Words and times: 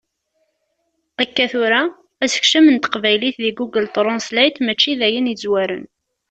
Akka 1.23 1.45
tura, 1.51 1.81
asekcem 2.23 2.65
n 2.73 2.77
teqbaylit 2.77 3.37
deg 3.45 3.55
Google 3.59 3.87
Translate 3.95 4.59
mačči 4.67 4.91
d 4.99 5.01
ayen 5.07 5.31
yezwaren. 5.31 5.83